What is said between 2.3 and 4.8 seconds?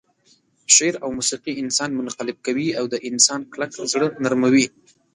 کوي او د انسان کلک زړه نرموي.